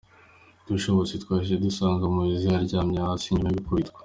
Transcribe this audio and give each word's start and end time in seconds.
Dusohotse 0.67 1.13
twahise 1.23 1.55
dusanga 1.65 2.03
Mowzey 2.13 2.55
aryamye 2.59 2.97
hasi 3.05 3.25
nyuma 3.33 3.49
yo 3.49 3.57
gukubitwa. 3.59 3.99